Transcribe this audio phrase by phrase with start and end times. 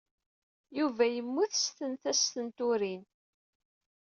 [0.77, 3.03] Yuba yemmut s tentast n turin.